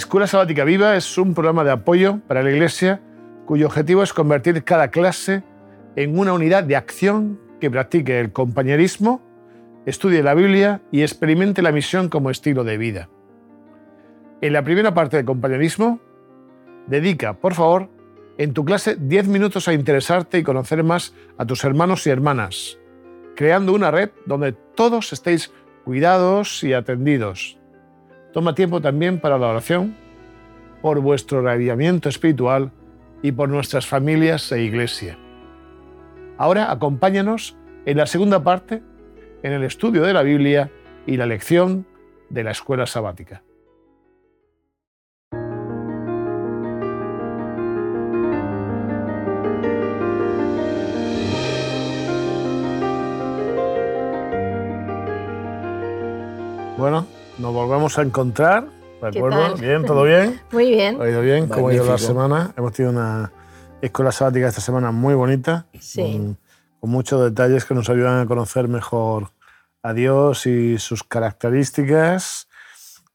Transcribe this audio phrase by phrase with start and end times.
[0.00, 3.02] Escuela Sabática Viva es un programa de apoyo para la Iglesia
[3.44, 5.42] cuyo objetivo es convertir cada clase
[5.94, 9.20] en una unidad de acción que practique el compañerismo,
[9.84, 13.10] estudie la Biblia y experimente la misión como estilo de vida.
[14.40, 16.00] En la primera parte del compañerismo,
[16.86, 17.90] dedica, por favor,
[18.38, 22.78] en tu clase 10 minutos a interesarte y conocer más a tus hermanos y hermanas,
[23.36, 25.52] creando una red donde todos estéis
[25.84, 27.59] cuidados y atendidos.
[28.32, 29.96] Toma tiempo también para la oración,
[30.82, 32.70] por vuestro radiamiento espiritual
[33.22, 35.18] y por nuestras familias e iglesia.
[36.38, 38.82] Ahora acompáñanos en la segunda parte,
[39.42, 40.70] en el estudio de la Biblia
[41.06, 41.86] y la lección
[42.28, 43.42] de la escuela sabática.
[56.78, 57.06] Bueno,
[57.40, 58.68] nos volvemos a encontrar,
[59.00, 59.56] ¿de acuerdo?
[59.56, 60.40] Bien, ¿todo bien?
[60.52, 61.00] Muy bien.
[61.00, 61.48] ¿Ha ido bien?
[61.48, 62.52] ¿Cómo ha ido la semana?
[62.56, 63.32] Hemos tenido una
[63.80, 66.02] escuela sabática esta semana muy bonita, Sí.
[66.80, 69.32] con, muchos detalles que nos ayudan a conocer mejor
[69.82, 72.48] a Dios y sus características.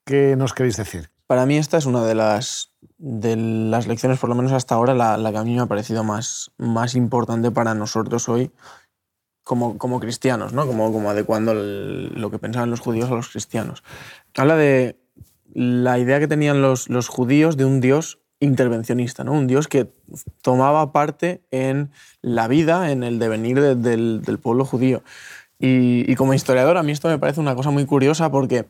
[0.05, 1.09] ¿Qué nos queréis decir?
[1.27, 4.93] Para mí esta es una de las, de las lecciones, por lo menos hasta ahora,
[4.93, 8.51] la, la que a mí me ha parecido más, más importante para nosotros hoy
[9.45, 10.67] como, como cristianos, ¿no?
[10.67, 13.83] como, como adecuando lo que pensaban los judíos a los cristianos.
[14.35, 14.97] Habla de
[15.53, 19.31] la idea que tenían los, los judíos de un Dios intervencionista, ¿no?
[19.33, 19.87] un Dios que
[20.41, 25.03] tomaba parte en la vida, en el devenir de- del, del pueblo judío.
[25.59, 28.65] Y, y como historiador a mí esto me parece una cosa muy curiosa porque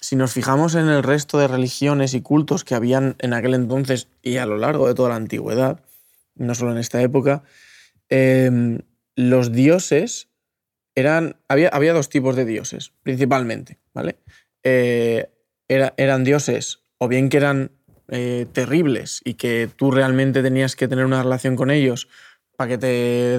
[0.00, 4.08] si nos fijamos en el resto de religiones y cultos que habían en aquel entonces
[4.22, 5.80] y a lo largo de toda la antigüedad,
[6.36, 7.42] no solo en esta época,
[8.08, 8.78] eh,
[9.16, 10.28] los dioses
[10.94, 11.36] eran.
[11.48, 14.18] Había, había dos tipos de dioses, principalmente, ¿vale?
[14.62, 15.30] Eh,
[15.68, 17.72] era- eran dioses, o bien que eran
[18.08, 22.08] eh, terribles y que tú realmente tenías que tener una relación con ellos
[22.56, 22.86] para que te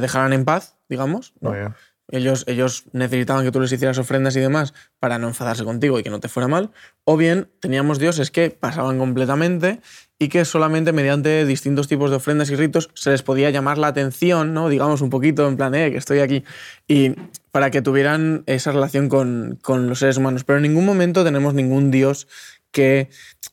[0.02, 1.34] dejaran en paz, digamos.
[1.40, 1.52] ¿no?
[1.54, 1.74] Bien.
[2.10, 6.04] Ellos, ellos necesitaban que tú les hicieras ofrendas y demás para no enfadarse contigo y
[6.04, 6.72] que no te fuera mal.
[7.04, 9.82] O bien teníamos dioses que pasaban completamente
[10.18, 13.88] y que solamente mediante distintos tipos de ofrendas y ritos se les podía llamar la
[13.88, 14.70] atención, ¿no?
[14.70, 16.44] digamos un poquito en plan, eh, que estoy aquí.
[16.88, 17.16] Y
[17.52, 20.44] para que tuvieran esa relación con, con los seres humanos.
[20.44, 22.28] Pero en ningún momento tenemos ningún dios
[22.72, 23.10] que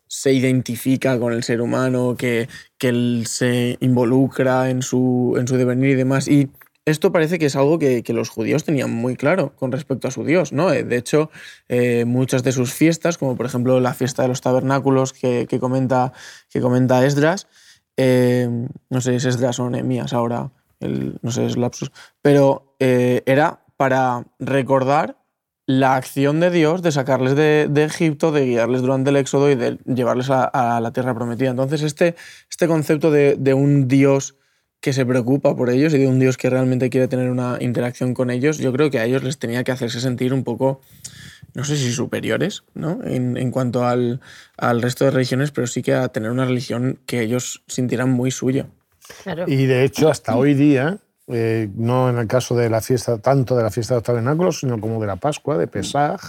[0.07, 2.49] se identifica con el ser humano, que,
[2.79, 6.29] que él se involucra en su, en su devenir y demás.
[6.87, 10.11] Esto parece que es algo que, que los judíos tenían muy claro con respecto a
[10.11, 10.53] su Dios.
[10.53, 10.73] ¿no?
[10.73, 11.31] Eh, De hecho,
[11.69, 15.59] eh, muchas de sus fiestas, como por ejemplo la fiesta de los tabernáculos que, que
[15.59, 16.13] comenta,
[16.51, 17.47] que comenta Esdras,
[17.97, 18.49] eh,
[18.91, 20.51] no sé si es Esdras o Nehemías ahora,
[20.81, 21.91] el- no sé, es lapsus,
[22.21, 25.17] pero era para recordar
[25.67, 29.55] la acción de Dios de sacarles de, de Egipto, de guiarles durante el éxodo y
[29.55, 31.49] de llevarles a, a la tierra prometida.
[31.49, 32.15] Entonces, este,
[32.51, 34.37] este concepto de, de un Dios
[34.85, 38.13] que se preocupa por ellos y de un Dios que realmente quiere tener una interacción
[38.13, 40.83] con ellos, yo creo que a ellos les tenía que hacerse sentir un poco,
[41.55, 42.99] no sé si superiores, ¿no?
[43.03, 44.21] En, en cuanto al,
[44.59, 48.31] al resto de religiones, pero sí que a tener una religión que ellos sintieran muy
[48.31, 48.67] suya.
[49.23, 49.47] Claro.
[49.49, 53.57] Y de hecho, hasta hoy día, eh, no en el caso de la fiesta, tanto
[53.57, 56.21] de la fiesta de los tabernáculos, sino como de la Pascua, de Pesaj,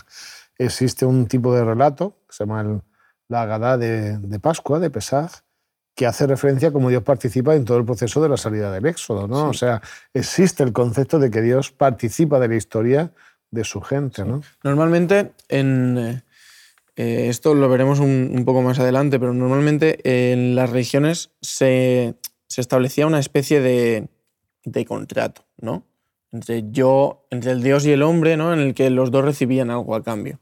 [0.58, 2.82] existe un tipo de relato que se llama el-
[3.28, 5.42] la Agadá de, de Pascua, de Pesaj,
[5.96, 8.86] que hace referencia a cómo Dios participa en todo el proceso de la salida del
[8.86, 9.28] Éxodo.
[9.28, 9.50] ¿no?
[9.50, 9.82] O sea,
[10.14, 13.12] existe el concepto de que Dios participa de la historia
[13.50, 14.26] de su gente.
[14.26, 14.42] ¿no?
[14.64, 16.22] Normalmente, en, eh,
[16.98, 22.16] eh, esto lo veremos un, un poco más adelante, pero normalmente en las religiones se,
[22.48, 24.10] se establecía una especie de,
[24.66, 25.84] de contrato, ¿no?
[26.32, 28.54] Entre yo, entre el Dios y el hombre, ¿no?
[28.54, 30.40] En el que los dos recibían algo a cambio.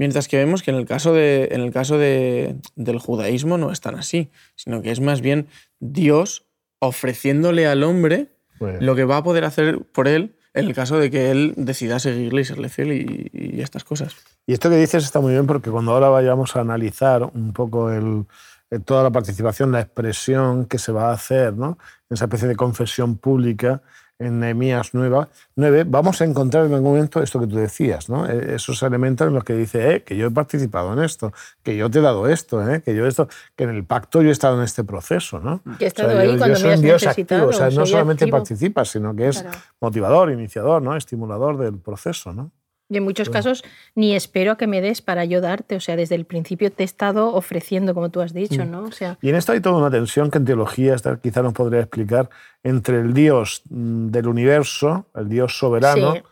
[0.00, 3.70] Mientras que vemos que en el caso, de, en el caso de- del judaísmo no
[3.70, 5.46] es tan así, sino que es más bien
[5.78, 6.46] Dios
[6.78, 10.98] ofreciéndole al hombre Pues, lo que va a poder hacer por él en el caso
[10.98, 14.16] de que él decida seguirle y serle fiel y, y estas cosas.
[14.46, 17.90] Y esto que dices está muy bien porque cuando ahora vayamos a analizar un poco
[17.92, 18.24] el,
[18.70, 21.78] el- toda la participación, la expresión que se va a hacer, ¿no?
[22.08, 23.82] esa especie de confesión pública
[24.20, 25.26] en Nehemías 9,
[25.56, 28.26] 9, vamos a encontrar en algún momento esto que tú decías, ¿no?
[28.28, 31.32] E- esos elementos en los que dice eh, que yo he participado en esto,
[31.62, 32.82] que yo te he dado esto, ¿eh?
[32.82, 35.40] que yo esto, que en el pacto yo he estado en este proceso.
[35.40, 35.62] ¿no?
[35.64, 37.42] Que he O sea, estado ahí yo- cuando soy me has Dios necesitado.
[37.48, 38.36] activo, o sea, no solamente activo.
[38.36, 39.58] participa, sino que es Claro.
[39.80, 40.94] motivador, iniciador, ¿no?
[40.96, 42.32] estimulador del proceso.
[42.32, 42.50] ¿no?
[42.90, 43.64] Y en muchos casos
[43.94, 45.76] ni espero a que me des para yo darte.
[45.76, 48.82] O sea, desde el principio te he estado ofreciendo, como tú has dicho, ¿no?
[48.82, 51.80] O sea, Y en esto hay toda una tensión que en teología quizá nos podría
[51.80, 52.28] explicar
[52.64, 56.22] entre el Dios mm, del universo, el Dios soberano, Sí.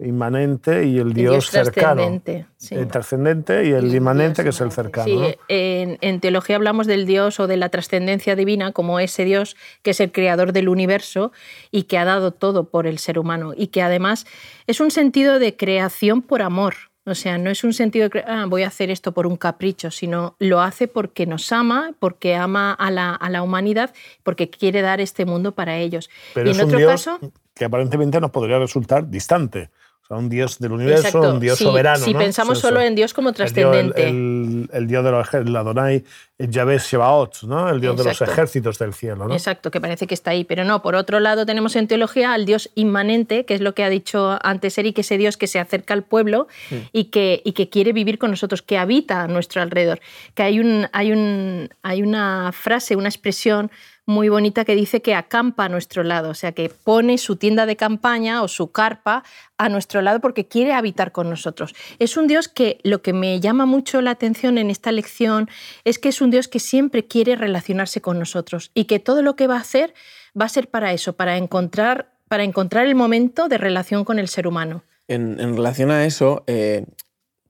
[0.00, 1.94] Inmanente y el Dios, cercano.
[2.02, 2.74] trascendente, sí.
[2.74, 5.04] El trascendente y el inmanente, que es el cercano.
[5.06, 5.26] Sí, ¿no?
[5.48, 9.90] en, en teología hablamos del Dios o de la trascendencia divina como ese Dios que
[9.90, 11.32] es el creador del universo
[11.70, 14.26] y que ha dado todo por el ser humano y que además
[14.66, 16.74] es un sentido de creación por amor.
[17.04, 19.90] O sea, no es un sentido de "Ah, voy a hacer esto por un capricho,
[19.90, 24.82] sino lo hace porque nos ama, porque ama a la, a la humanidad, porque quiere
[24.82, 26.10] dar este mundo para ellos.
[26.34, 27.18] Pero y es en otro Dios caso,
[27.58, 29.70] que aparentemente nos podría resultar distante.
[30.02, 32.02] O sea, un Dios del universo, Exacto, un Dios sí, soberano.
[32.02, 32.20] si ¿no?
[32.20, 34.08] pensamos solo en Dios como trascendente.
[34.08, 36.04] El, el- el Dios de los ejércitos, el Adonai,
[36.38, 37.68] el Yahvé Shebaot, ¿no?
[37.68, 39.28] el Dios de los ejércitos del cielo.
[39.28, 39.34] ¿no?
[39.34, 40.44] Exacto, que parece que está ahí.
[40.44, 43.84] Pero no, por otro lado tenemos en teología al Dios inmanente, que es lo que
[43.84, 46.48] ha dicho antes Eric, ese Dios que se acerca al pueblo
[46.92, 50.00] y, que, y que quiere vivir con nosotros, que habita a nuestro alrededor.
[50.34, 53.70] Que hay, un, hay, un, hay una frase, una expresión
[54.08, 57.66] muy bonita que dice que acampa a nuestro lado, o sea, que pone su tienda
[57.66, 59.22] de campaña o su carpa
[59.58, 61.74] a nuestro lado porque quiere habitar con nosotros.
[61.98, 65.50] Es un Dios que lo que me llama mucho la atención en esta lección
[65.84, 69.36] es que es un Dios que siempre quiere relacionarse con nosotros y que todo lo
[69.36, 69.92] que va a hacer
[70.40, 74.28] va a ser para eso, para encontrar, para encontrar el momento de relación con el
[74.28, 74.84] ser humano.
[75.06, 76.86] En, relación a eso, eh,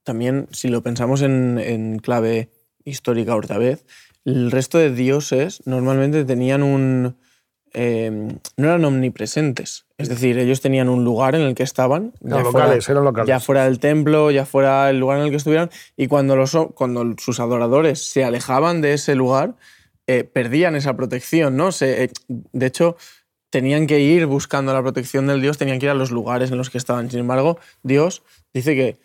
[0.03, 2.51] también si lo pensamos en, en clave
[2.85, 3.85] histórica otra vez,
[4.29, 7.17] el resto de dioses normalmente tenían un...
[7.73, 8.11] eh,
[8.57, 9.87] no eran omnipresentes.
[9.97, 12.13] Es decir, ellos tenían un lugar en el que estaban.
[12.25, 13.29] Eran locales, eran locales.
[13.29, 15.71] Ya fuera del templo, ya fuera el lugar en el que estuvieran.
[15.97, 19.55] Y cuando, los, cuando sus adoradores se alejaban de ese lugar,
[20.07, 21.73] eh, perdían esa protección, ¿no?
[21.73, 22.97] Se, eh, de hecho,
[23.51, 26.59] tenían que ir buscando la protección del Dios, tenían que ir a los lugares en
[26.59, 27.11] los que estaban.
[27.11, 28.23] Sin embargo, Dios
[28.53, 28.99] dice que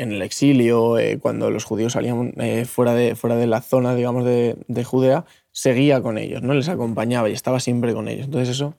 [0.00, 3.94] en el exilio, eh, cuando los judíos salían eh, fuera, de, fuera de la zona,
[3.94, 6.54] digamos, de, de Judea, seguía con ellos, ¿no?
[6.54, 8.24] Les acompañaba y estaba siempre con ellos.
[8.26, 8.74] Entonces eso...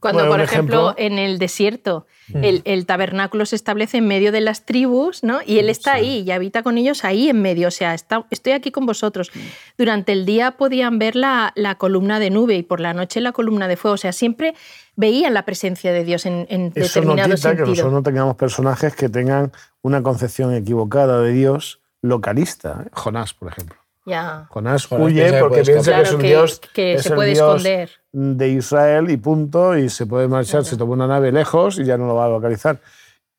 [0.00, 4.32] Cuando, Bueno, por ejemplo, ejemplo- en el desierto el, el tabernáculo se establece en medio
[4.32, 5.40] de las tribus, ¿no?
[5.44, 7.68] Y él está ahí y habita con ellos ahí en medio.
[7.68, 9.30] O sea, está, estoy aquí con vosotros.
[9.76, 13.32] Durante el día podían ver la, la columna de nube y por la noche la
[13.32, 13.94] columna de fuego.
[13.94, 14.54] O sea, siempre
[14.96, 17.66] veían la presencia de Dios en, en Eso no quita que sentido.
[17.66, 19.52] nosotros no tengamos personajes que tengan
[19.82, 22.84] una concepción equivocada de Dios localista.
[22.86, 22.90] ¿eh?
[22.92, 23.76] Jonás, por ejemplo.
[24.04, 24.46] Ya.
[24.50, 27.02] Jonás Jonás huye piensa que porque puede piensa que es un que- Dios, que es
[27.02, 27.90] se el puede Dios esconder.
[28.12, 31.96] de Israel y punto, y se puede marchar, se toma una nave lejos y ya
[31.96, 32.80] no lo va a localizar.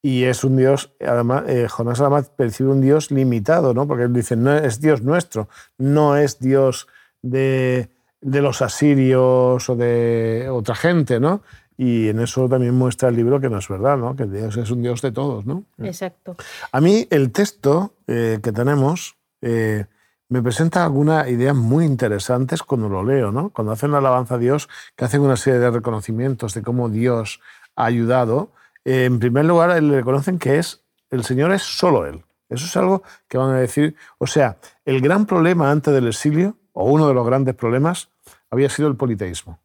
[0.01, 3.87] Y es un Dios, además, eh, Jonás además percibe un Dios limitado, ¿no?
[3.87, 6.87] porque él dice, no es Dios nuestro, no es Dios
[7.21, 7.89] de,
[8.21, 11.41] de los asirios o de otra gente, ¿no?
[11.77, 14.15] Y en eso también muestra el libro que no es verdad, ¿no?
[14.15, 15.45] que Dios es un Dios de todos.
[15.45, 15.63] ¿no?
[15.81, 16.35] Exacto.
[16.71, 19.85] A mí el texto eh, que tenemos eh,
[20.33, 23.51] me presenta algunas ideas muy interesantes cuando lo leo, ¿no?
[23.51, 27.39] Cuando hacen la alabanza a Dios, que hacen una serie de reconocimientos de cómo Dios
[27.75, 28.51] ha ayudado.
[28.83, 32.23] eh, en primer lugar, le reconocen que es el Señor es solo Él.
[32.49, 33.95] Eso es algo que van a decir.
[34.17, 38.09] O sea, el gran problema antes del exilio, o uno de los grandes problemas,
[38.49, 39.59] había sido el politeísmo.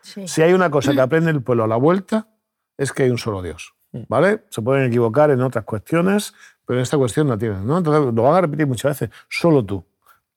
[0.00, 0.26] Sí.
[0.26, 2.28] Si hay una cosa que aprende el pueblo a la vuelta,
[2.78, 3.74] es que hay un solo Dios.
[3.92, 4.04] Mm.
[4.08, 4.44] ¿Vale?
[4.48, 6.32] Se pueden equivocar en otras cuestiones,
[6.64, 7.66] pero en esta cuestión no tienen.
[7.66, 7.76] ¿no?
[7.76, 9.14] Entonces lo van a repetir muchas veces.
[9.28, 9.84] Solo tú.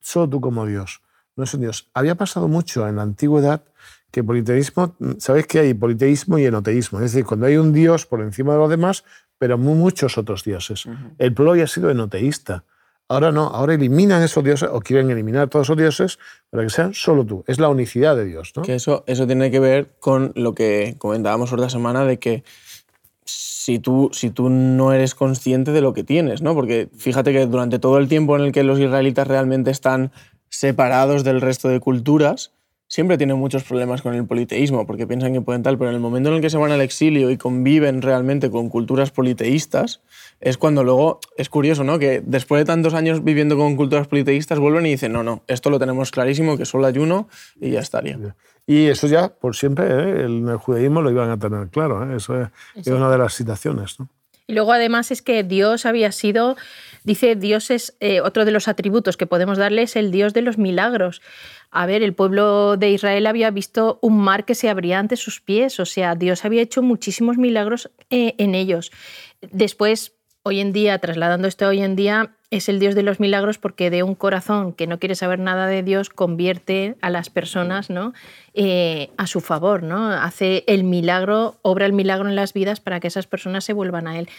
[0.01, 1.01] Solo tú como Dios.
[1.36, 1.89] No es un Dios.
[1.94, 3.63] Había pasado mucho en la antigüedad
[4.12, 7.00] que politeísmo, sabéis que hay politeísmo y enoteísmo.
[7.00, 9.03] Es decir, cuando hay un Dios por encima de los demás,
[9.38, 10.86] pero mu- muchos otros dioses.
[11.18, 12.63] El pueblo había sido enoteísta.
[13.08, 16.20] Ahora no, ahora eliminan esos dioses o quieren eliminar todos esos dioses
[16.51, 17.44] para que sean solo tú.
[17.48, 18.51] Es la unicidad de Dios.
[18.56, 18.62] ¿no?
[18.63, 22.44] Que eso, eso tiene que ver con lo que comentábamos otra semana de que
[23.69, 26.55] si tú, si tú no eres consciente de lo que tienes, ¿no?
[26.55, 30.11] Porque fíjate que durante todo el tiempo en el que los israelitas realmente están
[30.49, 32.51] separados del resto de culturas,
[32.88, 36.01] siempre tienen muchos problemas con el politeísmo, porque piensan que pueden tal, pero en el
[36.01, 40.01] momento en el que se van al exilio y conviven realmente con culturas politeístas,
[40.41, 42.00] es cuando luego, es curioso, ¿no?
[42.00, 45.69] Que después de tantos años viviendo con culturas politeístas vuelven y dicen, no, no, esto
[45.69, 47.27] lo tenemos clarísimo, que solo hay uno
[47.60, 48.17] y ya estaría.
[48.65, 50.25] Y eso ya, por siempre, ¿eh?
[50.25, 52.10] en el judaísmo lo iban a tener claro.
[52.10, 52.15] ¿eh?
[52.17, 54.00] Eso es, es una de las citaciones.
[54.00, 54.10] ¿no?
[54.50, 56.58] Y luego además es que Dios había sido,
[57.03, 60.41] dice Dios es, eh, otro de los atributos que podemos darle es el Dios de
[60.41, 61.22] los milagros.
[61.69, 65.39] A ver, el pueblo de Israel había visto un mar que se abría ante sus
[65.39, 68.91] pies, o sea, Dios había hecho muchísimos milagros eh, en ellos.
[69.51, 73.19] Después, hoy en día, trasladando esto a hoy en día, es el Dios de los
[73.19, 77.29] milagros porque de un corazón que no quiere saber nada de Dios convierte a las
[77.29, 78.13] personas ¿no?
[78.55, 80.08] Eh, a su favor, ¿no?
[80.12, 84.08] hace el milagro, obra el milagro en las vidas para que esas personas se vuelvan
[84.08, 84.29] a Él.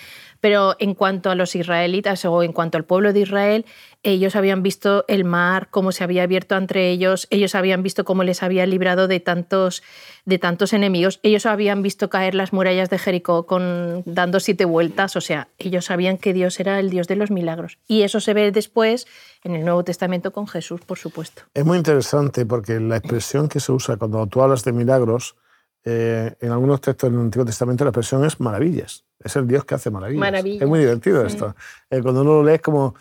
[0.40, 3.64] Pero en cuanto a los israelitas o en cuanto al pueblo de Israel,
[4.02, 8.25] ellos habían visto el mar, cómo se había abierto entre ellos, ellos habían visto cómo
[8.25, 9.83] les había librado de tantos,
[10.25, 15.16] de tantos enemigos, ellos habían visto caer las murallas de Jericó con, dando siete vueltas,
[15.16, 17.78] o sea, ellos sabían que Dios era el Dios de los milagros.
[17.87, 19.07] Y eso se ve después
[19.45, 21.42] en el Nuevo Testamento con Jesús, por supuesto.
[21.52, 25.37] Es muy interesante porque la expresión que se usa cuando tú hablas de milagros,
[25.85, 29.04] eh, en algunos textos del Antiguo Testamento la expresión es maravillas.
[29.19, 30.45] Es el Dios que hace maravillas.
[30.45, 31.54] Es muy divertido esto.
[31.90, 32.95] Eh, cuando uno lo lee es como,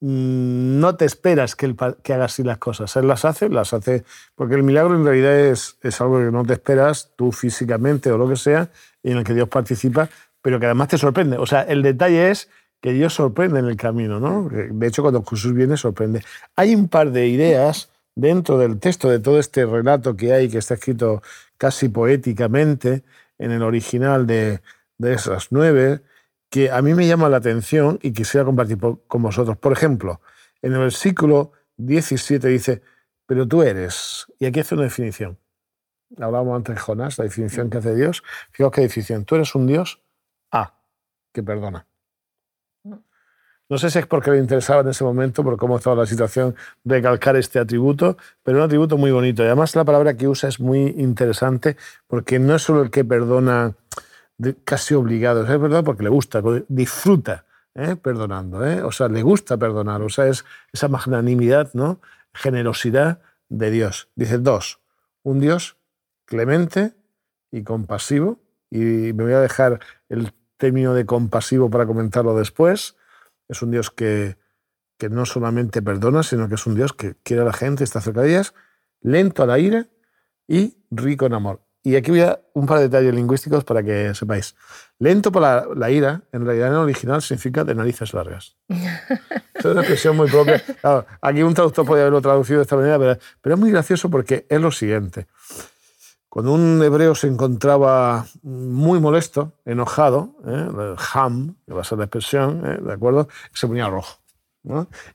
[0.00, 2.96] no te esperas que, que haga así las cosas.
[2.96, 4.04] Él las hace, las hace,
[4.34, 8.28] porque el milagro en realidad es, algo que no te esperas tú físicamente o lo
[8.28, 8.70] que sea,
[9.02, 10.08] en el que Dios participa,
[10.40, 11.36] pero que además te sorprende.
[11.36, 12.48] O sea, el detalle es
[12.80, 14.48] que Dios sorprende en el camino, ¿no?
[14.48, 16.22] De hecho, cuando Jesús viene, sorprende.
[16.56, 20.58] Hay un par de ideas dentro del texto de todo este relato que hay, que
[20.58, 21.22] está escrito
[21.58, 23.02] casi poéticamente
[23.38, 24.60] en el original de,
[24.98, 26.00] esas nueve,
[26.50, 29.56] que a mí me llama la atención y quisiera compartir con vosotros.
[29.56, 30.20] Por ejemplo,
[30.60, 32.82] en el versículo 17 dice,
[33.24, 35.38] pero tú eres, y aquí hace una definición.
[36.18, 38.24] Hablábamos antes de Jonás, la definición que hace Dios.
[38.50, 39.24] Fijaos qué definición.
[39.24, 40.02] Tú eres un Dios
[40.50, 40.74] A,
[41.32, 41.86] que perdona.
[42.82, 46.56] No sé si es porque le interesaba en ese momento, por cómo estaba la situación,
[46.84, 49.44] recalcar este atributo, pero un atributo muy bonito.
[49.44, 51.76] Y además la palabra que usa es muy interesante
[52.08, 53.76] porque no es solo el que perdona
[54.64, 57.44] casi obligado, es verdad porque le gusta, disfruta
[57.74, 57.96] ¿eh?
[57.96, 58.82] perdonando, ¿eh?
[58.82, 62.00] o sea, le gusta perdonar, o sea, es esa magnanimidad, ¿no?
[62.32, 64.08] generosidad de Dios.
[64.14, 64.80] Dice dos,
[65.22, 65.76] un Dios
[66.24, 66.94] clemente
[67.50, 72.96] y compasivo, y me voy a dejar el término de compasivo para comentarlo después,
[73.48, 74.36] es un Dios que,
[74.96, 78.00] que no solamente perdona, sino que es un Dios que quiere a la gente, está
[78.00, 78.54] cerca de ellas,
[79.00, 79.88] lento a la ira
[80.46, 81.62] y rico en amor.
[81.82, 84.54] Y aquí voy a un par de detalles lingüísticos para que sepáis.
[84.98, 88.56] Lento para la, ira, en realidad en el original significa de narices largas.
[88.68, 90.62] es una expresión muy propia.
[91.22, 94.46] aquí un traductor podría haberlo traducido de esta manera, pero, pero es muy gracioso porque
[94.48, 95.26] es lo siguiente.
[96.30, 100.94] Cuando un hebreo se encontraba muy molesto, enojado, ¿eh?
[101.12, 102.78] ham, que va a ser la expresión, ¿eh?
[102.80, 103.26] ¿de acuerdo?
[103.52, 104.20] Se ponía rojo.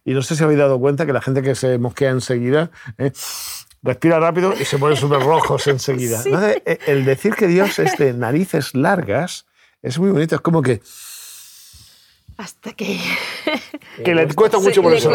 [0.04, 3.14] Y no sé si habéis dado cuenta que la gente que se mosquea enseguida ¿eh?
[3.86, 6.22] Respira rápido y se pone súper rojos enseguida.
[6.66, 9.46] E, el decir que Dios es de narices largas
[9.82, 10.82] es muy bonito, es como que
[12.38, 13.00] hasta que...
[14.04, 15.10] que le cuesta mucho por eso.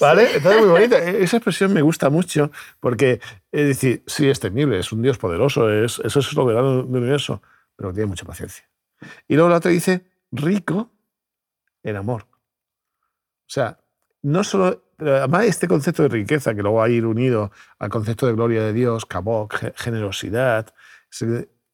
[0.00, 0.34] ¿Vale?
[0.34, 0.98] Entonces, muy bonita.
[1.02, 3.20] E-, esa expresión me gusta mucho porque,
[3.52, 7.42] es decir, sí, es temible, es un Dios poderoso, es, eso es soberano del universo,
[7.76, 8.68] pero tiene mucha paciencia.
[9.28, 10.90] Y luego la otra dice, rico
[11.82, 12.26] en amor.
[12.32, 13.78] O sea,
[14.22, 14.82] no solo...
[15.06, 18.62] además, este concepto de riqueza, que luego va a ir unido al concepto de gloria
[18.62, 20.72] de Dios, cabok, generosidad,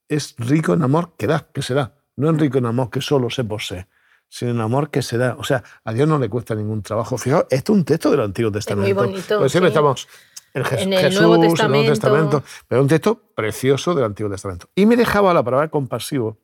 [0.09, 1.95] es rico en amor que da, que se da.
[2.17, 3.87] No es rico en amor que solo se posee
[4.29, 5.37] sin el amor que se da.
[5.39, 7.17] O sea, a Dios no le cuesta ningún trabajo.
[7.19, 8.89] Fijaos, esto es un texto del Antiguo Testamento.
[8.89, 9.39] Es muy bonito.
[9.39, 10.07] Pues siempre estamos
[10.55, 12.43] en, el Nuevo Testamento.
[12.67, 14.69] pero un texto precioso del Antiguo Testamento.
[14.75, 16.39] Y me dejaba la palabra compasivo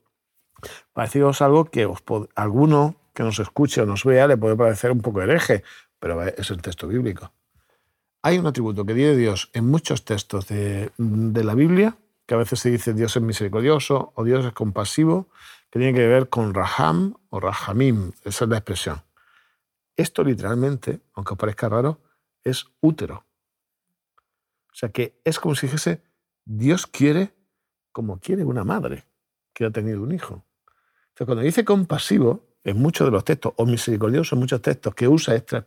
[0.92, 2.02] para deciros algo que os
[2.34, 5.62] alguno que nos escuche o nos vea le puede parecer un poco hereje,
[5.98, 7.32] pero es el texto bíblico.
[8.22, 11.96] Hay un atributo que tiene Dios en muchos textos de, de la Biblia,
[12.26, 15.28] que a veces se dice Dios es misericordioso o Dios es compasivo,
[15.70, 19.02] que tiene que ver con Raham o Rahamim, esa es la expresión.
[19.96, 22.00] Esto literalmente, aunque os parezca raro,
[22.42, 23.26] es útero.
[24.72, 26.02] O sea que es como si dijese,
[26.44, 27.32] Dios quiere
[27.94, 29.04] como quiere una madre
[29.52, 30.44] que ha tenido un hijo.
[31.10, 35.06] Entonces, cuando dice compasivo, en muchos de los textos, o misericordioso en muchos textos, que
[35.06, 35.66] usa esta,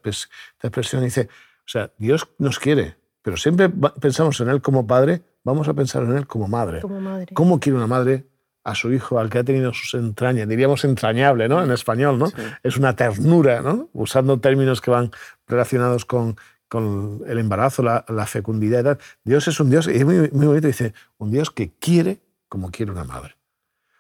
[0.61, 3.69] expresión, dice, o sea, Dios nos quiere, pero siempre
[4.01, 6.81] pensamos en Él como padre, vamos a pensar en Él como madre.
[6.81, 7.33] Como madre.
[7.33, 8.25] ¿Cómo quiere una madre
[8.63, 11.63] a su hijo, al que ha tenido sus entrañas, diríamos entrañable, ¿no?
[11.63, 12.29] En español, ¿no?
[12.63, 13.89] Es una ternura, ¿no?
[13.93, 15.11] Usando términos que van
[15.47, 16.35] relacionados con,
[16.67, 20.93] con el embarazo, la, fecundidad Dios es un Dios, y es muy, muy bonito, dice,
[21.17, 23.36] un Dios que quiere como quiere una madre.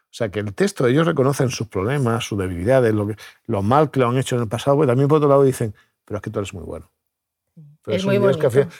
[0.09, 3.91] O sea, que el texto, ellos reconocen sus problemas, sus debilidades, lo, que, lo mal
[3.91, 6.21] que lo han hecho en el pasado, pero también por otro lado dicen, pero es
[6.21, 6.89] que tú eres muy bueno.
[7.85, 8.37] es muy bueno.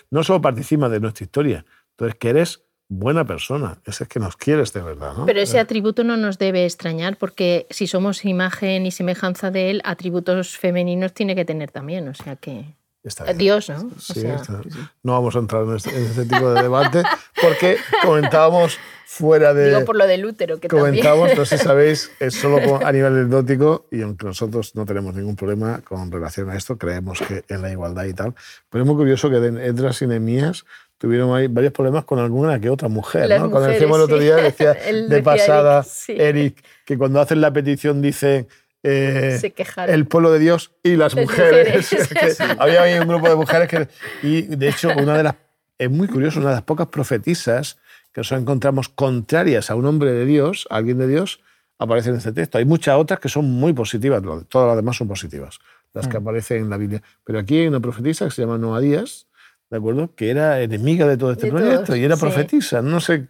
[0.10, 1.65] no solo participa de nuestra historia,
[2.00, 5.13] eres que eres buena persona, ese es que nos quieres de verdad.
[5.17, 5.25] ¿no?
[5.25, 9.81] Pero ese atributo no nos debe extrañar porque si somos imagen y semejanza de él,
[9.84, 12.76] atributos femeninos tiene que tener también, o sea que...
[13.07, 13.37] Está bien.
[13.37, 13.77] Dios, ¿no?
[13.95, 14.61] O Sí, sea, está-
[15.03, 17.03] No vamos a entrar en este, en este tipo de debate
[17.41, 19.69] porque comentábamos fuera de...
[19.69, 20.87] digo por lo del útero, que también.
[21.03, 25.15] Comentábamos, no sé si sabéis, es solo a nivel anecdótico y aunque nosotros no tenemos
[25.15, 28.33] ningún problema con relación a esto, creemos que en la igualdad y tal,
[28.69, 30.65] pero es muy curioso que en Edras y Nehemías
[30.97, 33.29] tuvieron ahí varios problemas con alguna que otra mujer.
[33.29, 33.51] Las ¿no?
[33.51, 34.73] Cuando decíamos el otro día, decía
[35.09, 36.15] de pasada Eric, sí.
[36.17, 38.47] Eric, que cuando hacen la petición dice...
[38.88, 39.94] eh, Se quejaron.
[39.94, 41.96] el pueblo de Dios y las, Las mujeres.
[42.60, 43.88] había ahí un grupo de mujeres que.
[44.24, 45.36] Y de hecho, una de las.
[45.77, 47.77] Es muy curioso, una de las pocas profetisas
[48.12, 51.39] que nos encontramos contrarias a un hombre de Dios, a alguien de Dios,
[51.77, 52.58] aparece en este texto.
[52.58, 55.60] Hay muchas otras que son muy positivas, todas las demás son positivas,
[55.94, 57.03] las que aparecen en la Biblia.
[57.24, 59.27] Pero aquí hay una profetisa que se llama Noadías,
[59.70, 60.15] ¿de acuerdo?
[60.15, 62.22] Que era enemiga de todo este De proyecto todos, y era sí.
[62.22, 62.82] profetisa.
[62.82, 63.27] No sé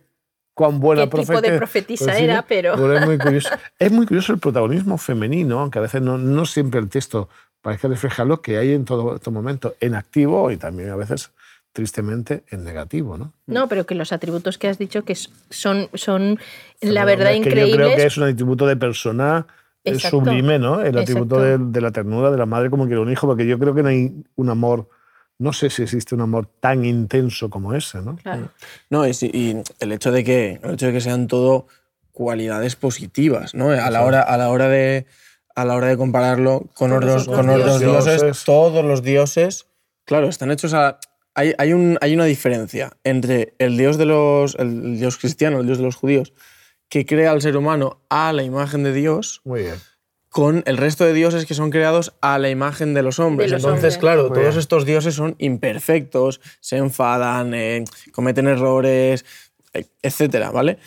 [0.57, 2.41] cuán buena ¿Qué tipo profeta- de profetisa pues sí, era?
[2.41, 3.49] Pero pero es muy curioso.
[3.79, 7.29] Es muy curioso el protagonismo femenino, aunque a veces no, no siempre el texto
[7.61, 11.29] parezca reflejarlo, que hay en todo, todo momento, en activo y también a veces,
[11.73, 13.19] tristemente, en negativo.
[13.19, 13.33] ¿no?
[13.45, 16.39] no, pero que los atributos que has dicho que son, son
[16.79, 17.95] Pero la verdad es que Yo creo increíbles.
[17.95, 19.45] que es un atributo de persona
[19.83, 20.17] Exacto.
[20.17, 20.81] sublime, ¿no?
[20.81, 23.75] El atributo de, la ternura de la madre como quiere un hijo, porque yo creo
[23.75, 24.89] que no hay un amor,
[25.39, 28.15] no sé si existe un amor tan intenso como ese, ¿no?
[28.17, 28.49] Claro.
[28.89, 31.67] No, y, el hecho de que el hecho de que sean todo
[32.11, 33.69] cualidades positivas, ¿no?
[33.69, 35.05] A la hora, a la hora de
[35.55, 38.21] a la hora de compararlo con otros, otros con otros dioses.
[38.21, 39.67] dioses, todos los dioses,
[40.05, 40.99] claro, están hechos a
[41.33, 45.67] hay, hay, un, hay una diferencia entre el dios de los el dios cristiano, el
[45.67, 46.33] dios de los judíos,
[46.89, 49.75] que crea al ser humano a la imagen de Dios, Muy bien.
[50.29, 53.49] Con el resto de dioses que son creados a la imagen de los hombres.
[53.49, 53.97] De los Entonces, hombres.
[53.97, 54.59] claro, Muy todos bien.
[54.59, 59.25] estos dioses son imperfectos, se enfadan, eh, cometen errores,
[59.73, 60.77] eh, etcétera, ¿vale?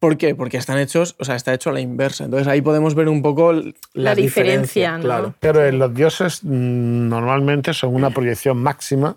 [0.00, 0.34] ¿Por qué?
[0.34, 2.24] Porque están hechos, o sea, está hecho a la inversa.
[2.24, 3.52] Entonces ahí podemos ver un poco
[3.94, 4.96] La diferencia.
[5.00, 5.34] Claro.
[5.40, 9.16] Pero eh, los dioses mm, normalmente son una proyección máxima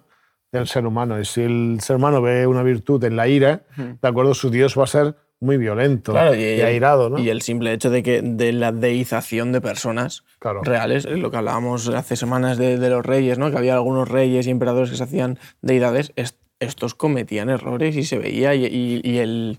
[0.52, 1.20] del ser humano.
[1.20, 4.78] Y si el ser humano ve una virtud en la ira, de acuerdo, su dios
[4.78, 7.20] va a ser muy violento Claro, y, airado, ¿no?
[7.20, 10.62] y el simple hecho de que de la deización de personas Claro.
[10.64, 13.52] reales, es lo que hablábamos hace semanas de, de los reyes, ¿no?
[13.52, 18.04] que había algunos reyes y emperadores que se hacían deidades, est- estos cometían errores y
[18.04, 19.58] se veía y, y- y el,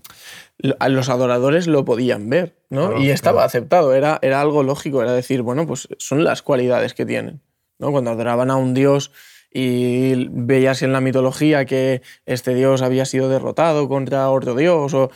[0.87, 2.87] los adoradores lo podían ver ¿no?
[2.87, 6.93] Claro, y estaba aceptado, era, era algo lógico, era decir, bueno, pues son las cualidades
[6.93, 7.41] que tienen.
[7.77, 7.91] ¿no?
[7.91, 9.11] Cuando adoraban a un dios
[9.51, 15.11] y veías en la mitología que este dios había sido derrotado contra otro dios o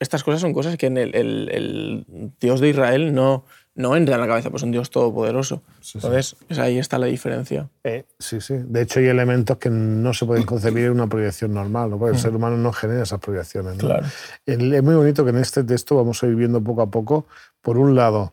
[0.00, 4.14] estas cosas son cosas que en el, el- el Dios de Israel no, no entra
[4.16, 5.62] en la cabeza, pues un Dios todopoderoso.
[5.80, 5.98] Sí.
[5.98, 7.68] Entonces, pues ahí está la diferencia.
[7.84, 8.54] Eh, sí, sí.
[8.64, 11.98] De hecho, hay elementos que no se pueden concebir en una proyección normal, ¿no?
[11.98, 13.74] porque el ser humano no genera esas proyecciones.
[13.76, 13.88] ¿no?
[13.88, 14.06] Claro.
[14.46, 17.26] Es muy bonito que en este texto vamos a ir viendo poco a poco,
[17.60, 18.32] por un lado,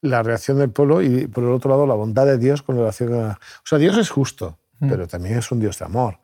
[0.00, 3.14] la reacción del pueblo y por el otro lado, la bondad de Dios con relación
[3.14, 3.30] a...
[3.32, 6.18] O sea, Dios es justo, pero también es un Dios de amor.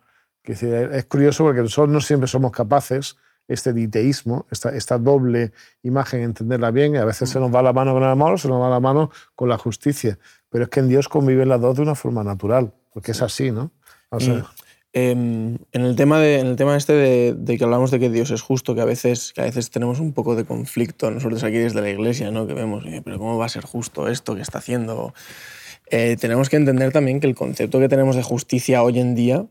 [0.44, 3.16] Es curioso porque nosotros no siempre somos capaces,
[3.48, 5.52] este diteísmo, esta, esta doble
[5.82, 8.38] imagen, entenderla bien, y a veces se nos va la mano con el amor o
[8.38, 10.18] se nos va la mano con la justicia.
[10.48, 13.50] Pero es que en Dios conviven las dos de una forma natural, porque es así,
[13.50, 13.70] ¿no?
[14.10, 14.46] O sea,
[14.96, 17.98] Y, em, en, el tema de, en el tema este de, de que hablamos de
[17.98, 21.10] que Dios es justo, que a veces, que a veces tenemos un poco de conflicto
[21.10, 22.46] nosotros aquí desde la iglesia, ¿no?
[22.46, 25.12] que vemos, "Eh, pero ¿cómo va a ser justo esto que está haciendo?
[25.90, 29.46] Eh, tenemos que entender también que el concepto que tenemos de justicia hoy en día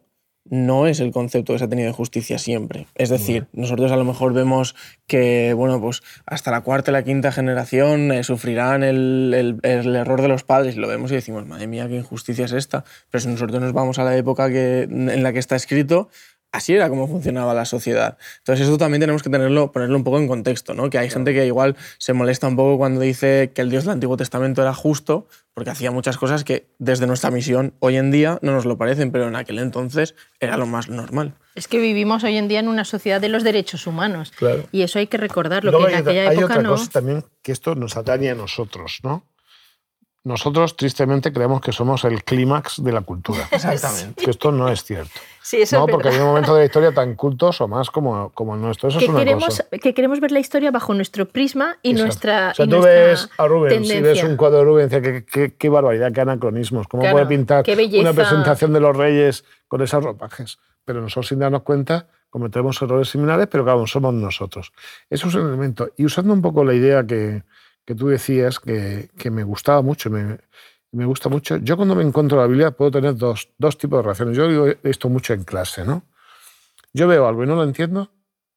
[0.49, 2.87] no es el concepto que se ha tenido de justicia siempre.
[2.95, 4.75] Es decir, nosotros a lo mejor vemos
[5.07, 9.95] que, bueno, pues hasta la cuarta y la quinta generación eh, sufrirán el, el- el
[9.95, 12.83] error de los padres lo vemos y decimos, madre mía, qué injusticia es esta.
[13.09, 16.09] Pero si nosotros nos vamos a la época que, en la que está escrito,
[16.53, 18.17] así era como funcionaba la sociedad.
[18.37, 20.89] Entonces eso también tenemos que tenerlo, ponerlo un poco en contexto, ¿no?
[20.89, 23.93] Que hay gente que igual se molesta un poco cuando dice que el Dios del
[23.93, 28.39] Antiguo Testamento era justo, porque hacía muchas cosas que desde nuestra misión hoy en día
[28.41, 31.33] no nos lo parecen, pero en aquel entonces era lo más normal.
[31.55, 34.31] Es que vivimos hoy en día en una sociedad de los derechos humanos.
[34.35, 34.63] Claro.
[34.71, 36.69] Y eso hay que recordarlo, Luego que en hay, otra- aquella hay época otra no.
[36.71, 39.25] cosa también que esto nos atañe a nosotros, ¿no?
[40.25, 43.45] Nosotros, tristemente, creemos que somos el clímax de la cultura.
[43.51, 44.23] Exactamente.
[44.23, 45.11] Que esto no es cierto.
[45.41, 46.19] Sí, eso no, es porque verdad.
[46.21, 48.87] hay un momento de la historia tan cultos o más como, como el nuestro.
[48.87, 49.65] Eso que es una queremos, cosa.
[49.69, 52.05] que queremos ver la historia bajo nuestro prisma y Exacto.
[52.05, 54.25] nuestra, O sea, y tú ves a Rubens y ves tendencia.
[54.25, 56.87] un cuadro de Rubens qué, qué, qué barbaridad, qué anacronismos.
[56.87, 57.65] ¿Cómo Claro, puede pintar
[57.99, 60.57] una presentación de los reyes con esos ropajes?
[60.85, 64.71] Pero nosotros, sin darnos cuenta, cometemos errores similares, pero claro, somos nosotros.
[65.09, 65.89] Eso es un elemento.
[65.97, 67.43] Y usando un poco la idea que,
[67.85, 70.37] que tú decías, que, que me gustaba mucho, me,
[70.91, 74.03] me gusta mucho, yo cuando me encuentro la Biblia puedo tener dos, dos tipos de
[74.03, 74.37] reacciones.
[74.37, 76.03] Yo digo esto mucho en clase, ¿no?
[76.93, 78.11] Yo veo algo y no lo entiendo,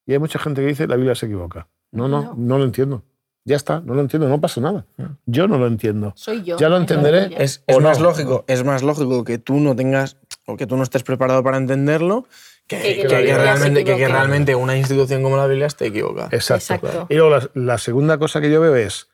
[0.07, 1.69] y hay mucha gente que dice la Biblia se equivoca.
[1.93, 2.35] No, no, No.
[2.37, 3.03] no, lo entiendo.
[3.45, 4.87] Ya está, no lo entiendo, no pasa nada.
[5.25, 6.13] Yo no lo entiendo.
[6.17, 6.57] Soy yo.
[6.59, 7.31] Ya lo entenderé.
[7.43, 8.07] Es, es ¿O más no?
[8.07, 11.57] lógico, es más lógico que tú no tengas, o que tú no estés preparado para
[11.57, 12.27] entenderlo,
[12.67, 16.29] que, Que- que- que realmente, que- realmente una institución como la Biblia esté equivocada.
[16.33, 16.75] Exacto.
[16.75, 17.07] Exacto.
[17.09, 19.07] Y luego la, la segunda cosa que yo veo es,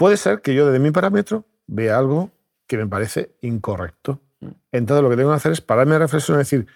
[0.00, 2.30] puede ser que yo desde mi parámetro vea algo
[2.66, 4.20] que me parece incorrecto.
[4.40, 4.46] Mm.
[4.72, 6.66] Entonces lo que tengo que hacer es pararme a reflexionar y decir,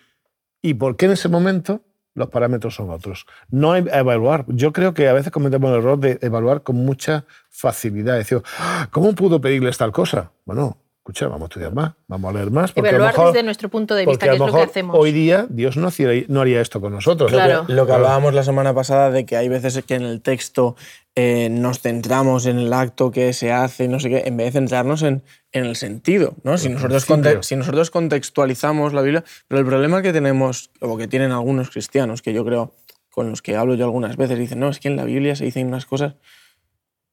[0.60, 1.80] ¿y por qué en ese momento
[2.14, 3.24] los parámetros son otros?
[3.48, 4.44] No a evaluar.
[4.48, 8.16] Yo creo que a veces cometemos el error de evaluar con mucha facilidad.
[8.16, 10.32] Decir, "Ah, ¿cómo pudo pedirles tal cosa?
[10.44, 12.72] Bueno, escucha, vamos a estudiar más, vamos a leer más.
[12.72, 14.62] porque a lo Evaluar mejor- desde nuestro punto de vista, a que es lo que
[14.62, 14.96] hacemos.
[14.98, 17.30] hoy día Dios no, hacía- no haría esto con nosotros.
[17.30, 17.64] Claro.
[17.68, 20.76] Lo que hablábamos la semana pasada de que hay veces que en el texto
[21.16, 24.58] eh, nos centramos en el acto que se hace, no sé qué, en vez de
[24.58, 25.22] centrarnos en,
[25.52, 26.34] en el sentido.
[26.42, 26.58] ¿no?
[26.58, 27.06] Si, nosotros
[27.46, 32.20] si nosotros contextualizamos la Biblia, pero el problema que tenemos, o que tienen algunos cristianos,
[32.20, 32.74] que yo creo
[33.10, 35.44] con los que hablo yo algunas veces, dicen, no, es que en la Biblia se
[35.44, 36.16] dicen unas cosas.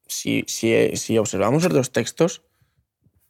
[0.07, 2.41] Si, si, si observamos otros textos,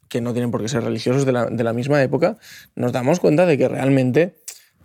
[0.08, 2.38] que no tienen por qué ser religiosos de la, de la misma época,
[2.76, 4.36] nos damos cuenta de que realmente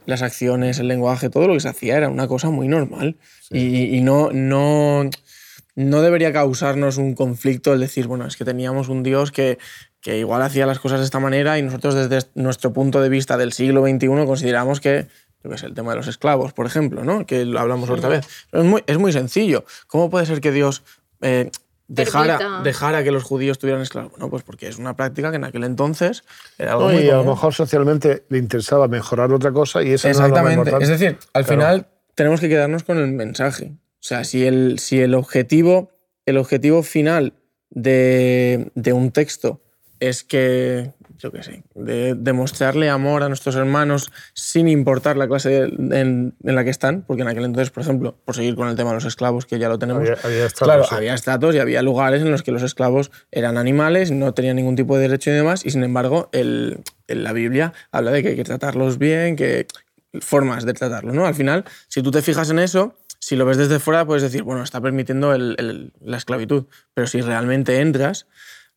[0.05, 3.17] las acciones, el lenguaje, todo lo que se hacía era una cosa muy normal.
[3.51, 5.09] Y, y no, no,
[5.77, 9.59] no debería causarnos un conflicto el decir, bueno, es que teníamos un Dios que,
[10.01, 13.37] que igual hacía las cosas de esta manera y nosotros desde nuestro punto de vista
[13.37, 15.07] del siglo XXI consideramos que,
[15.45, 17.27] yo qué sé, el tema de los esclavos, por ejemplo, ¿no?
[17.27, 18.27] que lo hablamos otra vez.
[18.51, 19.65] Pero es muy, es muy sencillo.
[19.87, 20.83] ¿Cómo puede ser que Dios
[21.21, 21.51] eh,
[21.89, 24.13] dejara, que los judíos tuvieran esclavos?
[24.13, 26.25] Bueno, pues porque es una práctica que en aquel entonces
[26.59, 29.93] era algo No, muy y a lo mejor socialmente le interesaba mejorar otra cosa y
[29.93, 30.59] esa no era lo más Exactamente.
[30.71, 30.85] importante.
[30.85, 31.61] Es decir, al Claro.
[31.63, 33.73] final tenemos que quedarnos con el mensaje.
[34.07, 35.91] O sea, si el, si el, objetivo,
[36.27, 37.33] el objetivo final
[37.71, 39.61] de, de un texto
[39.99, 45.63] es que, yo qué sé, de demostrarle amor a nuestros hermanos sin importar la clase
[45.65, 48.77] en, en la que están, porque en aquel entonces, por ejemplo, por seguir con el
[48.77, 50.95] tema de los esclavos, que ya lo tenemos, Había- había estratos, claro, sí.
[50.95, 54.77] había estratos y había lugares en los que los esclavos eran animales, no tenían ningún
[54.77, 58.29] tipo de derecho y demás, y sin embargo, el, en la Biblia habla de que
[58.29, 59.67] hay que tratarlos bien, que
[60.21, 61.27] formas de tratarlos, ¿no?
[61.27, 64.43] Al final, si tú te fijas en eso, si lo ves desde fuera, puedes decir,
[64.43, 68.27] bueno, está permitiendo el- el- la esclavitud, pero si realmente entras,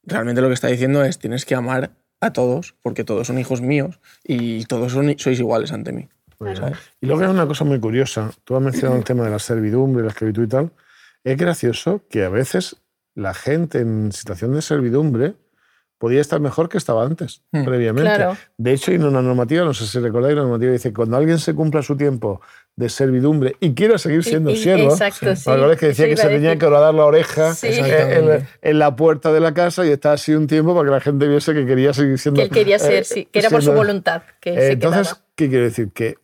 [0.04, 3.62] realmente lo que está diciendo es, tienes que amar a todos, porque todos son hijos
[3.62, 6.10] míos y todos son- sois iguales ante mí.
[6.56, 6.78] ¿sabes?
[7.02, 8.32] Y luego hay una cosa muy curiosa.
[8.46, 10.72] Tú has mencionado el tema de la servidumbre, la esclavitud y tal.
[11.26, 12.78] Es gracioso que a veces
[13.14, 15.34] la gente en situación de servidumbre
[15.98, 17.66] podía estar mejor que estaba antes, Hmm.
[17.66, 18.16] previamente.
[18.16, 18.38] Claro.
[18.58, 21.40] De hecho, hay una normativa, no sé si recordáis, la normativa dice que cuando alguien
[21.40, 22.40] se cumpla su tiempo
[22.80, 25.42] de servidumbre y quiera seguir siendo Y- y- siervo, exacto, sí.
[25.42, 27.68] ¿os acordáis que decía Eso que se a tenía que horadar la oreja Sí.
[27.68, 30.92] eh, en, en la puerta de la casa y estar así un tiempo para que
[30.92, 32.40] la gente viese que quería seguir siendo...
[32.40, 34.72] Que él quería eh, ser, sí, que era por su siendo- voluntad que eh, se
[34.72, 35.26] Entonces, quedaba.
[35.36, 35.90] ¿qué quiero decir?
[35.94, 36.16] Que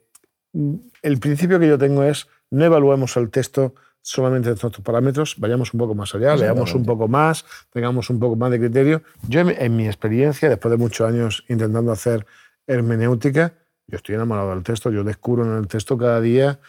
[0.53, 5.35] mm, el principio que yo tengo es no evaluemos el texto solamente de nuestros parámetros,
[5.39, 9.01] vayamos un poco más allá, leamos un poco más, tengamos un poco más de criterio.
[9.27, 12.25] Yo, en, en mi experiencia, después de muchos años intentando hacer
[12.67, 13.53] hermenéutica,
[13.87, 16.59] yo estoy enamorado del texto, yo descubro en el texto cada día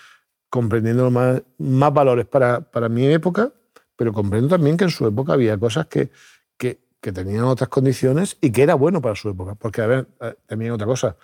[0.48, 3.52] comprendiendo más, más valores para, para mi época,
[3.96, 6.10] pero comprendo también que en su época había cosas que,
[6.56, 9.54] que, que tenían otras condiciones y que era bueno para su época.
[9.54, 11.16] Porque, a ver, eh, también otra cosa,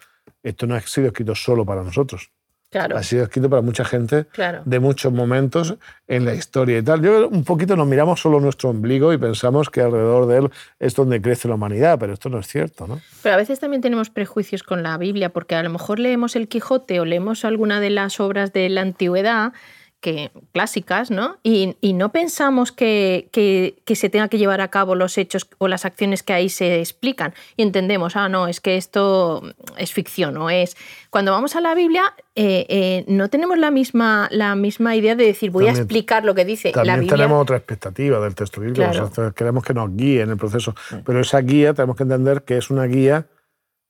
[0.43, 2.31] esto no ha sido escrito solo para nosotros,
[2.73, 4.63] Claro, ha sido escrito para mucha gente claro.
[4.65, 5.77] de muchos momentos
[6.09, 7.03] en la historia y tal.
[7.03, 10.95] Yo un poquito nos miramos solo nuestro ombligo y pensamos que alrededor de él es
[10.95, 12.99] donde crece la humanidad, pero esto no es cierto, ¿no?
[13.23, 16.49] Pero a veces también tenemos prejuicios con la Biblia, porque a lo mejor leemos el
[16.49, 19.53] Quijote o leemos alguna de las obras de la antigüedad
[20.03, 21.39] que, clásicas, ¿no?
[21.43, 25.49] Y, y no pensamos que, que- que se tenga que llevar a cabo los hechos
[25.59, 27.33] o las acciones que ahí se explican.
[27.57, 29.43] Y entendemos, ah, no, es que esto
[29.79, 30.77] es ficción, o es.
[31.09, 35.25] Cuando vamos a la Biblia, eh, eh, no tenemos la misma, la misma idea de
[35.25, 37.17] decir, voy a También- explicar lo que dice la También Biblia.
[37.17, 38.83] tenemos otra expectativa del texto bíblico.
[38.91, 39.07] Claro.
[39.11, 40.75] o sea, queremos que nos guíe en el proceso.
[41.07, 43.29] Pero esa guía tenemos que entender que es una guía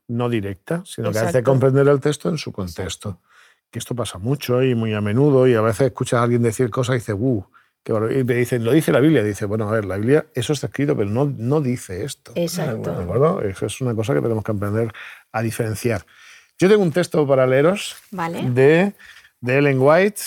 [0.08, 1.50] no directa, sino que hace Exacto.
[1.52, 3.18] comprender el texto en su contexto.
[3.72, 6.70] Que esto pasa mucho y muy a menudo, y a veces escuchas a alguien decir
[6.70, 7.44] cosas y dices, uh,
[7.82, 8.20] qué barbaridad".
[8.20, 9.24] y me dicen, lo dice la Biblia.
[9.24, 12.32] dice, bueno, a ver, la Biblia, eso está escrito, pero no, no dice esto.
[12.36, 12.94] Exacto.
[12.94, 13.40] ¿De acuerdo?
[13.42, 14.92] Eso es una cosa que tenemos que aprender
[15.32, 16.04] a diferenciar.
[16.58, 18.48] Yo tengo un texto para leeros Vale.
[18.50, 18.92] de,
[19.40, 20.20] de Ellen White,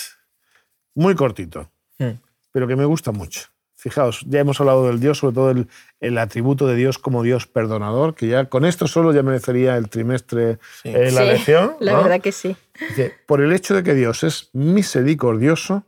[0.94, 2.18] muy cortito, Hmm.
[2.52, 3.48] pero que me gusta mucho.
[3.86, 5.68] Fijaos, ya hemos hablado del Dios, sobre todo el,
[6.00, 9.88] el atributo de Dios como Dios perdonador, que ya con esto solo ya merecería el
[9.88, 10.88] trimestre Sí.
[10.88, 11.76] eh, la Sí, lección.
[11.78, 12.02] La ¿no?
[12.02, 12.56] verdad que sí.
[12.80, 15.84] Dice, por el hecho de que Dios es misericordioso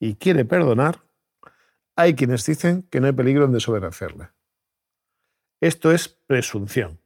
[0.00, 1.00] y quiere perdonar,
[1.94, 4.30] hay quienes dicen que no hay peligro en desobedecerle.
[5.60, 7.00] Esto es presunción.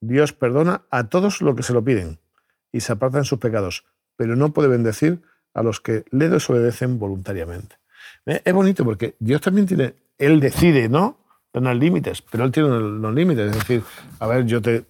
[0.00, 2.20] Dios perdona a todos los que se lo piden
[2.70, 5.22] y se apartan sus pecados, pero no puede bendecir
[5.54, 7.78] a los que le desobedecen voluntariamente.
[8.26, 11.18] Eh, Es bonito porque Dios también tiene, Él decide, ¿no?
[11.52, 13.50] Poner límites, pero Él tiene los límites.
[13.50, 13.82] Es decir,
[14.18, 14.84] a ver, yo te,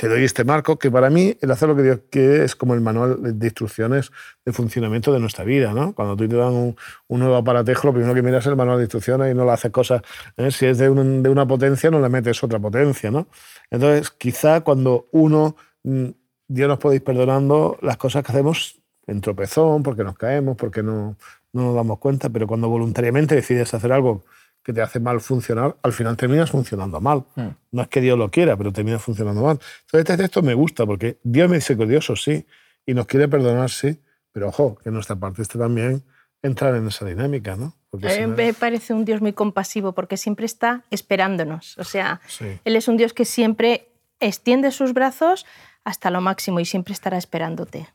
[0.00, 2.72] te doy este marco que para mí el hacer lo que Dios quiere es como
[2.72, 4.10] el manual de instrucciones
[4.46, 5.74] de funcionamiento de nuestra vida.
[5.74, 5.92] ¿no?
[5.94, 6.76] Cuando tú te dan un,
[7.20, 9.70] nuevo aparatejo, lo primero que miras es el manual de instrucciones y no le haces
[9.70, 10.00] cosas.
[10.38, 10.50] ¿eh?
[10.50, 13.10] Si es de, de, una potencia, no le metes otra potencia.
[13.10, 13.26] ¿no?
[13.70, 16.06] Entonces, quizá cuando uno, mm,
[16.48, 21.16] Dios nos ir perdonando las cosas que hacemos en tropezón, porque nos caemos, porque no,
[21.52, 24.24] no nos damos cuenta, pero cuando voluntariamente decides hacer algo
[24.62, 27.24] que te hace mal funcionar, al final terminas funcionando mal.
[27.34, 27.48] Hmm.
[27.72, 29.58] No es que Dios lo quiera, pero termina funcionando mal.
[29.82, 32.46] Entonces este texto me gusta porque Dios me dice que Dios sí,
[32.86, 33.98] y nos quiere perdonar, sí,
[34.32, 36.02] pero ojo, que nuestra parte está también
[36.42, 37.74] entrar en esa dinámica, ¿no?
[37.90, 41.76] Porque me parece un Dios muy compasivo porque siempre está esperándonos.
[41.78, 42.20] O sea,
[42.64, 43.88] Él es un Dios que siempre
[44.20, 45.44] extiende sus brazos
[45.82, 47.88] hasta lo máximo y siempre estará esperándote.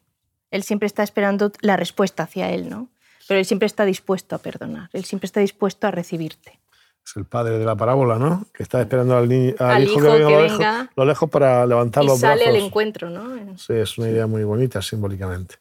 [0.51, 2.89] Él siempre está esperando la respuesta hacia Él, ¿no?
[3.27, 6.59] Pero Él siempre está dispuesto a perdonar, Él siempre está dispuesto a recibirte.
[7.05, 8.45] Es el padre de la parábola, ¿no?
[8.51, 12.55] Que está esperando al, hijo, que venga, lo, lejos, para levantar y los sale el
[12.55, 13.57] encuentro, ¿no?
[13.57, 15.55] Sí, es una idea muy bonita simbólicamente.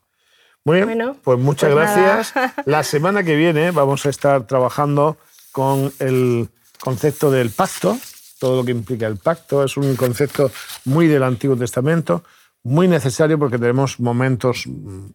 [0.64, 2.32] Muy bien, pues muchas pues gracias.
[2.64, 5.18] La semana que viene vamos a estar trabajando
[5.52, 6.48] con el
[6.80, 7.98] concepto del pacto,
[8.38, 9.62] todo lo que implica el pacto.
[9.62, 10.50] Es un concepto
[10.86, 12.24] muy del Antiguo Testamento,
[12.62, 14.64] muy necesario porque tenemos momentos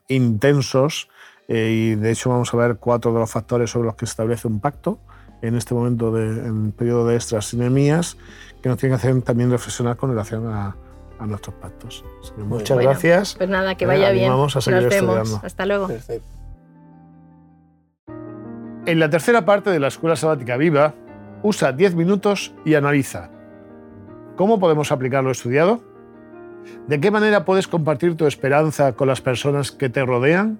[0.07, 1.09] intensos
[1.49, 4.11] eh, y de hecho vamos a ver cuatro de los factores sobre los que se
[4.11, 4.99] establece un pacto
[5.41, 8.17] en este momento, de, en el periodo de extras y nemías,
[8.61, 10.75] que nos tiene que hacer también reflexionar con relación a,
[11.19, 12.03] a nuestros pactos.
[12.37, 13.35] muchas gracias.
[13.35, 14.29] Pues nada, que vaya bien.
[14.29, 15.15] Vamos a seguir Nos vemos.
[15.17, 15.45] Estudiando.
[15.45, 15.87] Hasta luego.
[18.85, 20.93] En la tercera parte de la Escuela Sabática Viva,
[21.43, 23.29] usa 10 minutos y analiza.
[24.35, 25.81] ¿Cómo podemos aplicar lo estudiado?
[26.87, 30.59] ¿De qué manera puedes compartir tu esperanza con las personas que te rodean?